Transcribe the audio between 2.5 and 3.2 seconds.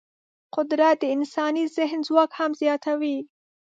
زیاتوي.